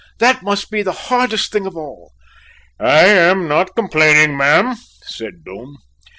"That 0.17 0.41
must 0.41 0.71
be 0.71 0.81
the 0.81 1.11
hardest 1.13 1.51
thing 1.51 1.67
of 1.67 1.77
all." 1.77 2.13
"I 2.79 3.03
am 3.05 3.47
not 3.47 3.75
complaining, 3.75 4.35
ma'am," 4.35 4.75
said 5.03 5.43
Doom. 5.45 5.77